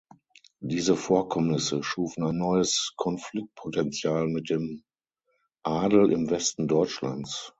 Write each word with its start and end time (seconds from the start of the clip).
Diese 0.61 0.95
Vorkommnisse 0.95 1.83
schufen 1.83 2.23
ein 2.23 2.35
neues 2.39 2.93
Konfliktpotenzial 2.97 4.25
mit 4.25 4.49
dem 4.49 4.81
Adel 5.63 6.11
im 6.11 6.27
Westen 6.31 6.67
Deutschlands. 6.67 7.47